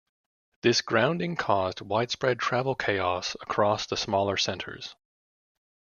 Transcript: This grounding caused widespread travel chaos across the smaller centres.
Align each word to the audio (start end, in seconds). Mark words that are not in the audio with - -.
This 0.63 0.81
grounding 0.81 1.35
caused 1.35 1.81
widespread 1.81 2.39
travel 2.39 2.73
chaos 2.73 3.35
across 3.39 3.85
the 3.85 3.95
smaller 3.95 4.35
centres. 4.35 4.95